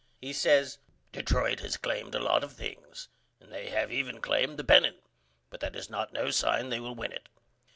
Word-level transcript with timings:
He 0.19 0.33
says 0.33 0.79
Detroit 1.11 1.59
has 1.59 1.77
claimed 1.77 2.15
a 2.15 2.19
lot 2.19 2.43
of 2.43 2.53
things 2.53 3.07
and 3.39 3.51
they 3.51 3.69
have 3.69 3.91
even 3.91 4.19
claimed 4.19 4.57
the 4.57 4.63
pennant 4.63 4.97
but 5.51 5.59
that 5.59 5.75
is 5.75 5.91
not 5.91 6.11
no 6.11 6.31
sign 6.31 6.69
they 6.69 6.79
will 6.79 6.95
win 6.95 7.11
it. 7.11 7.29